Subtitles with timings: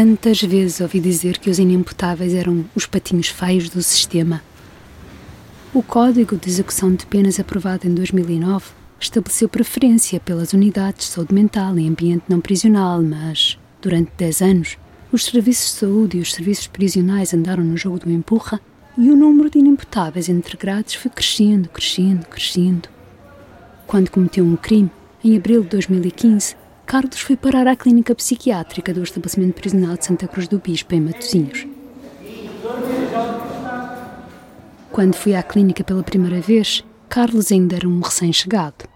[0.00, 4.40] Tantas vezes ouvi dizer que os inimputáveis eram os patinhos feios do sistema.
[5.74, 8.66] O Código de Execução de Penas aprovado em 2009
[9.00, 14.76] estabeleceu preferência pelas unidades de saúde mental e ambiente não prisional, mas, durante 10 anos,
[15.10, 18.60] os serviços de saúde e os serviços prisionais andaram no jogo do empurra
[18.96, 22.88] e o número de inimputáveis integrados foi crescendo, crescendo, crescendo.
[23.84, 24.92] Quando cometeu um crime,
[25.24, 26.54] em abril de 2015,
[26.88, 31.02] Carlos foi parar à clínica psiquiátrica do estabelecimento prisional de Santa Cruz do Bispo, em
[31.02, 31.66] Matosinhos.
[34.90, 38.88] Quando fui à clínica pela primeira vez, Carlos ainda era um recém-chegado.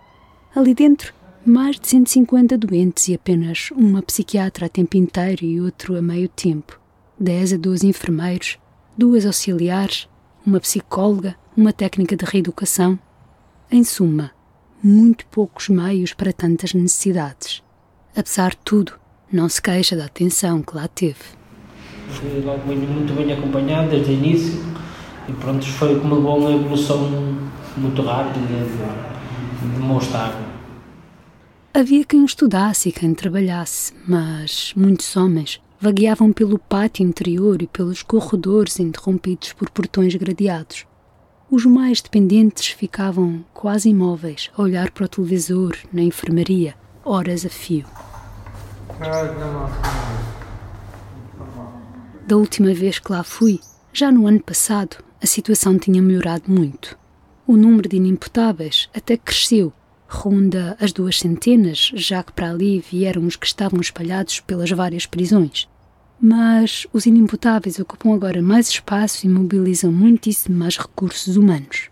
[0.57, 1.13] Ali dentro,
[1.45, 6.31] mais de 150 doentes e apenas uma psiquiatra a tempo inteiro e outro a meio
[6.31, 6.81] tempo.
[7.21, 8.59] 10 a 12 enfermeiros,
[8.97, 10.09] duas auxiliares,
[10.47, 12.99] uma psicóloga, uma técnica de reeducação.
[13.71, 14.31] Em suma,
[14.83, 17.63] muito poucos meios para tantas necessidades.
[18.15, 18.93] Apesar de tudo,
[19.33, 21.25] não se queixa da atenção que lá teve.
[22.11, 24.63] Fui logo muito bem acompanhado desde o início
[25.29, 26.99] e pronto, foi uma boa evolução
[27.77, 30.37] muito rápida de, de mostrar.
[31.73, 38.03] Havia quem estudasse e quem trabalhasse, mas muitos homens vagueavam pelo pátio interior e pelos
[38.03, 40.87] corredores interrompidos por portões gradeados.
[41.51, 47.49] Os mais dependentes ficavam quase imóveis a olhar para o televisor na enfermaria, horas a
[47.49, 47.85] fio.
[52.27, 53.61] Da última vez que lá fui,
[53.93, 56.99] já no ano passado, a situação tinha melhorado muito.
[57.47, 59.73] O número de inimputáveis até cresceu,
[60.09, 65.07] ronda as duas centenas, já que para ali vieram os que estavam espalhados pelas várias
[65.07, 65.69] prisões.
[66.21, 71.92] Mas os inimputáveis ocupam agora mais espaço e mobilizam muitíssimo mais recursos humanos.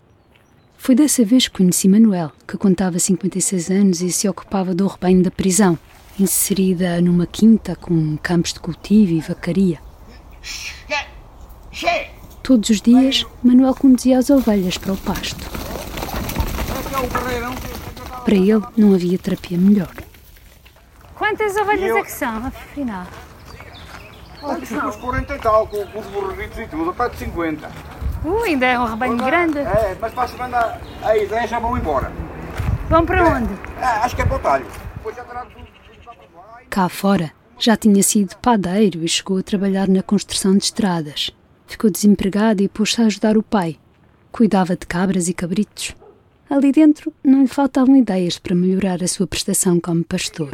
[0.81, 5.21] Foi dessa vez que conheci Manuel, que contava 56 anos e se ocupava do rebanho
[5.21, 5.77] da prisão,
[6.19, 9.79] inserida numa quinta com campos de cultivo e vacaria.
[12.41, 15.45] Todos os dias, Manuel conduzia as ovelhas para o pasto.
[18.25, 19.93] Para ele, não havia terapia melhor.
[21.13, 23.05] Quantas ovelhas é que são, afinal?
[24.41, 28.00] Aqui uns 40 e tal, com, com os burritos e tudo, perto de 50.
[28.23, 29.59] Uh, ainda é um rebanho grande.
[29.59, 32.11] É, mas para a semana a ideia já vão embora.
[32.89, 33.53] Vão para onde?
[33.79, 34.65] É, acho que é para o talho.
[34.95, 35.65] Depois já terá tudo.
[36.69, 41.31] Cá fora, já tinha sido padeiro e chegou a trabalhar na construção de estradas.
[41.67, 43.77] Ficou desempregado e pôs-se a ajudar o pai.
[44.31, 45.95] Cuidava de cabras e cabritos.
[46.49, 50.51] Ali dentro não lhe faltavam ideias para melhorar a sua prestação como pastor.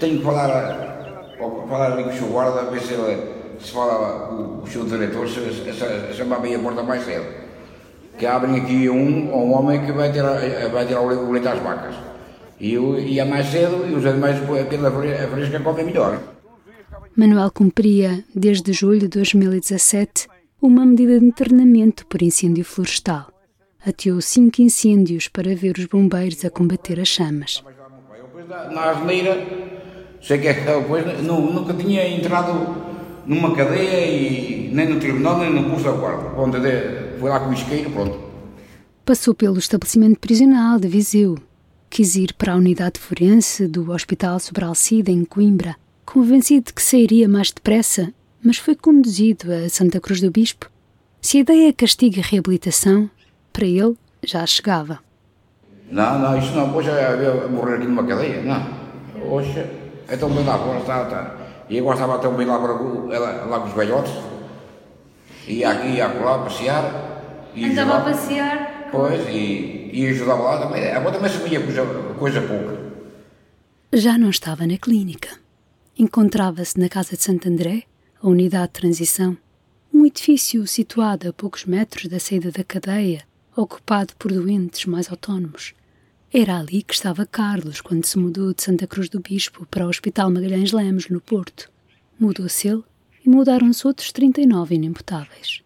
[0.00, 1.36] Tenho que falar,
[1.68, 5.26] falar ali com o seu guarda, ver se ele se fala com o seu diretor,
[5.26, 7.24] se, se, se, se a porta mais cedo.
[8.18, 10.38] Que abrem aqui um, um homem que vai tirar,
[10.70, 11.96] vai tirar o leite às vacas.
[12.60, 16.20] E, e é mais cedo e os animais, aquela fresca, comem melhor.
[17.16, 20.28] Manuel cumpria, desde julho de 2017,
[20.60, 23.26] uma medida de internamento por incêndio florestal.
[23.84, 27.62] Ateou cinco incêndios para ver os bombeiros a combater as chamas.
[28.72, 29.46] Na asneira,
[30.22, 32.93] sei que é, depois nunca tinha entrado
[33.26, 36.40] numa cadeia e nem no tribunal nem no curso da guarda.
[36.40, 36.58] Onde
[37.18, 38.18] foi lá com o isqueiro, pronto.
[39.04, 41.38] Passou pelo estabelecimento prisional de Viseu.
[41.90, 47.28] Quis ir para a unidade forense do Hospital Sobralcida, em Coimbra, convencido de que sairia
[47.28, 50.70] mais depressa, mas foi conduzido a Santa Cruz do Bispo.
[51.20, 53.08] Se a ideia é castigo e reabilitação,
[53.52, 54.98] para ele já chegava.
[55.90, 56.74] Não, não, isso não.
[56.74, 59.30] Hoje é morrer aqui numa cadeia, não.
[59.30, 59.64] Hoje,
[60.10, 61.43] então bem lá fora, está, está.
[61.68, 62.72] E eu gostava até bem lá, para,
[63.46, 64.12] lá com os velhotes.
[65.46, 67.14] Ia aqui, ia lá passear.
[67.54, 68.88] E Andava a passear?
[68.90, 70.90] Pois, e, e ajudava lá também.
[70.90, 71.84] A também sabia coisa,
[72.18, 72.78] coisa pouca.
[73.92, 75.28] Já não estava na clínica.
[75.96, 77.84] Encontrava-se na Casa de Santo André,
[78.20, 79.36] a unidade de transição,
[79.92, 83.22] um edifício situado a poucos metros da saída da cadeia,
[83.56, 85.72] ocupado por doentes mais autónomos.
[86.36, 89.88] Era ali que estava Carlos quando se mudou de Santa Cruz do Bispo para o
[89.88, 91.70] Hospital Magalhães Lemos, no Porto.
[92.18, 92.82] Mudou-se ele
[93.24, 95.62] e mudaram-se outros 39 inimputáveis.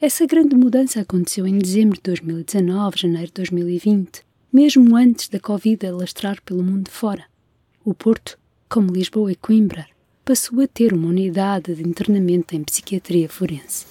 [0.00, 5.86] Essa grande mudança aconteceu em dezembro de 2019, janeiro de 2020, mesmo antes da Covid
[5.86, 7.26] alastrar pelo mundo fora.
[7.84, 8.38] O Porto,
[8.70, 9.86] como Lisboa e Coimbra,
[10.24, 13.84] passou a ter uma unidade de internamento em psiquiatria forense.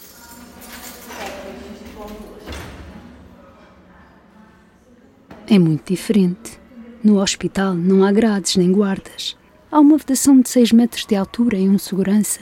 [5.52, 6.58] É muito diferente.
[7.04, 9.36] No hospital não há grades nem guardas.
[9.70, 12.40] Há uma vedação de 6 metros de altura e um segurança.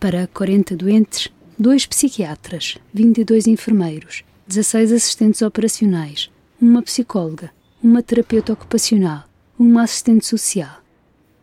[0.00, 7.50] Para 40 doentes, dois psiquiatras, 22 enfermeiros, 16 assistentes operacionais, uma psicóloga,
[7.82, 9.24] uma terapeuta ocupacional,
[9.58, 10.80] uma assistente social.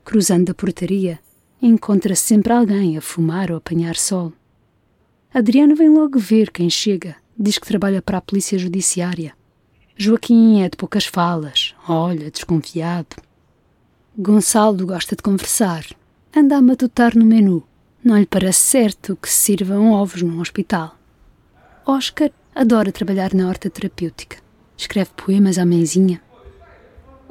[0.03, 1.19] Cruzando a portaria,
[1.61, 4.33] encontra sempre alguém a fumar ou apanhar sol.
[5.31, 9.35] Adriano vem logo ver quem chega, diz que trabalha para a polícia judiciária.
[9.95, 13.15] Joaquim é de poucas falas, olha, desconfiado.
[14.17, 15.85] Gonçalo gosta de conversar,
[16.35, 17.63] anda a matutar no menu.
[18.03, 20.97] Não lhe parece certo que se sirvam ovos num hospital.
[21.85, 24.37] Oscar adora trabalhar na horta terapêutica.
[24.75, 26.21] Escreve poemas à mãezinha.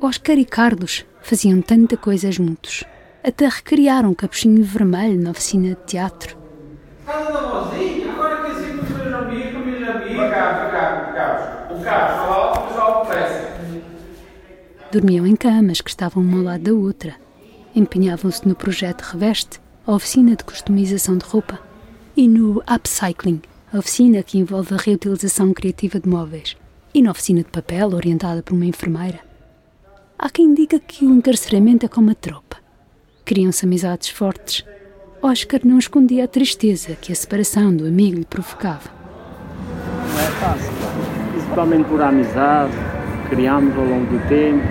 [0.01, 2.85] Oscar e Carlos faziam tanta coisa juntos.
[3.25, 6.37] Até recriaram um capuchinho vermelho na oficina de teatro.
[7.07, 8.13] Casa da vozinha?
[8.13, 10.17] Agora que assim que amigos, com meus amigos.
[10.17, 11.69] Para cá, cá, cá.
[11.71, 12.52] O carro,
[14.93, 17.15] Dormiam em camas que estavam uma ao lado da outra.
[17.75, 21.59] Empenhavam-se no projeto Reveste, a oficina de customização de roupa,
[22.15, 23.41] e no Upcycling,
[23.73, 26.57] a oficina que envolve a reutilização criativa de móveis,
[26.93, 29.21] e na oficina de papel, orientada por uma enfermeira.
[30.19, 32.59] Há quem diga que o encarceramento é como a tropa.
[33.25, 34.65] Criam-se amizades fortes.
[35.23, 38.91] Oscar não escondia a tristeza que a separação do amigo lhe provocava.
[40.13, 40.82] Não é fácil,
[41.53, 42.73] principalmente por amizade,
[43.29, 44.67] criamos ao longo do tempo.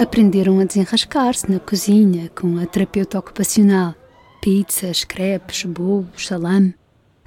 [0.00, 3.94] Aprenderam a desenrascar-se na cozinha com a terapeuta ocupacional.
[4.40, 6.74] Pizzas, crepes, bolos, salame.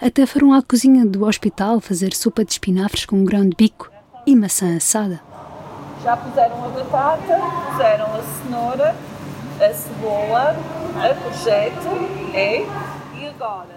[0.01, 3.91] Até foram à cozinha do hospital fazer sopa de espinafres com grão de bico
[4.25, 5.21] e maçã assada.
[6.03, 7.39] Já puseram a batata,
[7.71, 8.95] puseram a cenoura,
[9.61, 10.55] a cebola,
[10.97, 12.65] a courgette, é?
[13.15, 13.75] E agora?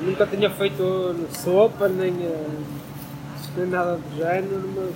[0.00, 2.46] Nunca tinha feito sopa, nem, eh,
[3.56, 4.94] nem nada do género, mas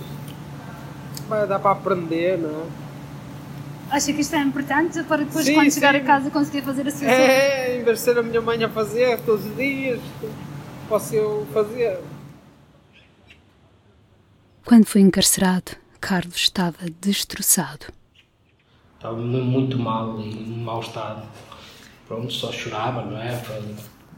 [1.28, 2.84] vai dar para aprender, não é?
[3.90, 6.00] Acha que isto é importante para depois, Sim, quando chegar sim.
[6.00, 7.06] a casa, conseguir fazer a sua?
[7.06, 10.00] É, em vez de ser a minha mãe a fazer todos os dias,
[10.88, 12.00] posso eu fazer.
[14.64, 17.86] Quando foi encarcerado, Carlos estava destroçado.
[18.96, 21.28] Estava muito mal e em mau estado.
[22.08, 23.40] Pronto, só chorava, não é?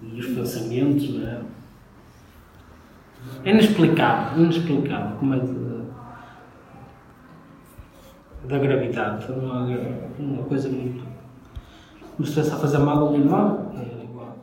[0.03, 1.41] Os pensamentos, não é?
[3.45, 5.77] É inexplicável, inexplicável como é de,
[8.49, 9.31] da gravidade.
[9.31, 9.67] Uma,
[10.19, 11.05] uma coisa muito.
[12.17, 13.73] Como se estivesse a fazer mal ao.
[13.77, 14.37] É igual.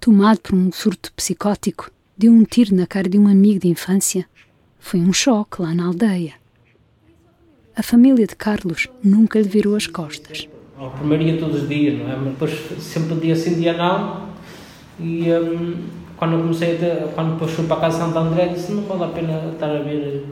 [0.00, 4.26] Tomado por um surto psicótico, deu um tiro na cara de um amigo de infância.
[4.78, 6.34] Foi um choque lá na aldeia.
[7.74, 10.48] A família de Carlos nunca lhe virou as costas.
[10.78, 12.16] Ao primeiro ia todos os dias, não é?
[12.16, 12.52] Mas depois
[12.82, 14.28] sempre dia sim, dia não.
[14.98, 15.76] E hum,
[16.16, 18.82] quando eu comecei ter, quando depois fui para a casa de Santo André, disse não
[18.84, 20.24] vale a pena estar a ver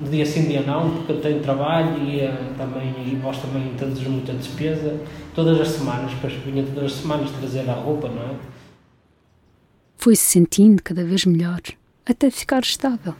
[0.00, 3.72] de dia sim, dia não, porque eu tenho trabalho e eh, também e vós também
[3.76, 4.96] tendes muita despesa.
[5.34, 8.34] Todas as semanas, depois vinha todas as semanas trazer a roupa, não é?
[9.96, 11.60] Foi-se sentindo cada vez melhor,
[12.06, 13.14] até ficar estável.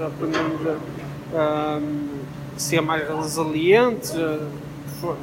[0.00, 0.60] Aprendemos
[1.34, 1.80] a, a
[2.56, 4.12] ser mais resilientes,
[5.00, 5.16] fo-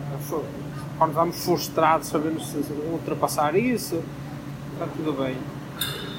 [0.98, 2.54] quando vamos frustrados, sabemos
[2.92, 4.02] ultrapassar isso,
[4.74, 5.36] está tudo bem.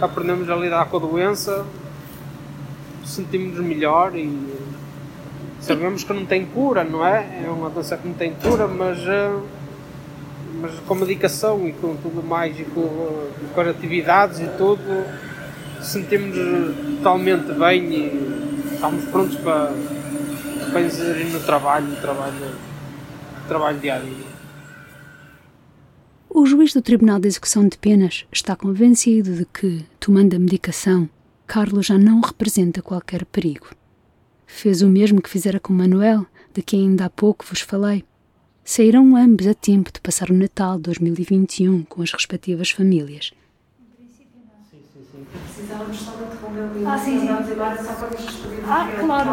[0.03, 1.65] Aprendemos a lidar com a doença,
[3.05, 4.53] sentimos-nos melhor e
[5.61, 7.45] sabemos que não tem cura, não é?
[7.47, 9.39] É uma doença que não tem cura, mas, eh,
[10.61, 15.07] mas com medicação e com tudo mais e com, eh, com as atividades e tudo,
[15.81, 19.73] sentimos-nos totalmente bem e estamos prontos para,
[20.73, 24.33] para inserir no trabalho, no trabalho, no trabalho diário.
[26.43, 31.09] O juiz do Tribunal de Execução de Penas está convencido de que, tomando a medicação,
[31.47, 33.69] Carlos já não representa qualquer perigo.
[34.45, 38.05] Fez o mesmo que fizera com Manuel, de quem ainda há pouco vos falei.
[38.65, 43.31] Saíram ambos a tempo de passar o Natal 2021 com as respectivas famílias.
[46.85, 47.29] Ah, sim, sim.
[48.67, 49.31] Ah, claro.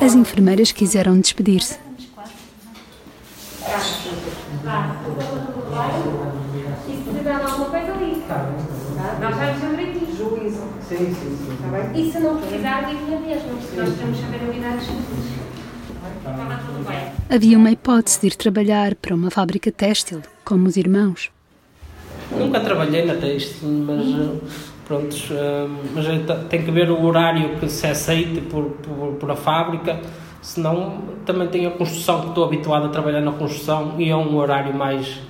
[0.00, 1.80] As enfermeiras quiseram despedir-se.
[6.88, 8.22] E se tiver alguma coisa ali.
[9.20, 10.16] Nós vamos saber aqui.
[10.16, 10.62] Juízo.
[10.88, 11.52] Sim, sim, sim.
[11.54, 12.00] Está bem?
[12.00, 14.86] E se não precisar, mesmo, porque nós queremos saber a unidade
[16.24, 17.12] tudo bem.
[17.30, 21.30] Havia uma hipótese de ir trabalhar para uma fábrica têxtil, como os irmãos.
[22.30, 24.40] Nunca trabalhei na têxtil, mas eh,
[24.86, 26.06] pronto, eh, mas
[26.48, 30.00] tem que ver o horário que se aceite por, por, por a fábrica,
[30.40, 34.34] senão também tem a construção que estou habituado a trabalhar na construção e é um
[34.36, 35.20] horário mais,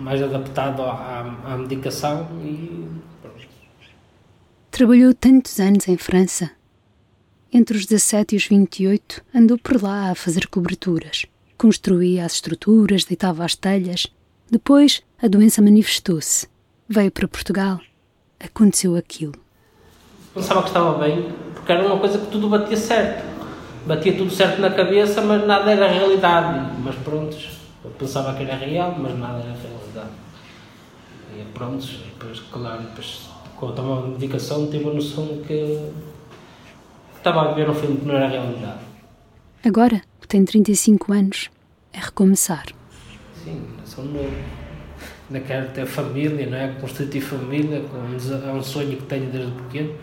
[0.00, 2.88] mais adaptado à, à medicação e
[3.20, 3.48] pronto.
[4.70, 6.50] Trabalhou tantos anos em França.
[7.52, 11.26] Entre os 17 e os 28, andou por lá a fazer coberturas.
[11.58, 14.06] Construía as estruturas, deitava as telhas.
[14.50, 16.48] Depois, a doença manifestou-se.
[16.88, 17.80] Veio para Portugal.
[18.38, 19.34] Aconteceu aquilo.
[20.32, 23.24] Pensava que estava bem, porque era uma coisa que tudo batia certo.
[23.84, 26.72] Batia tudo certo na cabeça, mas nada era realidade.
[26.82, 27.36] Mas pronto,
[27.82, 30.10] Eu pensava que era real, mas nada era realidade.
[31.34, 35.90] E pronto, e depois, claro, depois, com a tomar medicação tive a noção que
[37.16, 38.80] estava a ver um filme que não era realidade.
[39.64, 41.50] Agora, que tem 35 anos,
[41.92, 42.66] é recomeçar.
[43.44, 44.34] Sim, sou novo.
[45.30, 46.74] Ainda quero ter família, não é?
[46.80, 47.84] Constituir família,
[48.46, 49.94] é um sonho que tenho desde pequeno.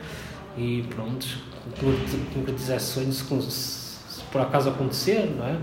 [0.57, 1.27] E pronto,
[2.33, 5.57] concretizar esse sonho se, se, se por acaso acontecer, não é?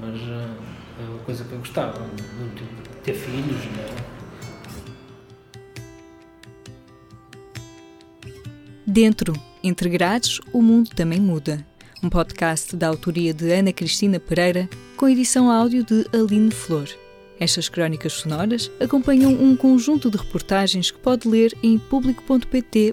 [0.00, 0.54] Mas uh,
[0.98, 2.08] é uma coisa que eu gostava,
[3.04, 4.16] ter filhos, é?
[8.86, 11.66] Dentro, entre grades, o mundo também muda.
[12.02, 16.88] Um podcast da autoria de Ana Cristina Pereira, com edição áudio de Aline Flor.
[17.38, 22.92] Estas crónicas sonoras acompanham um conjunto de reportagens que pode ler em público.pt